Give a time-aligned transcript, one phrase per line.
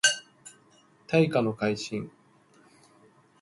[1.05, 2.09] 大化の改新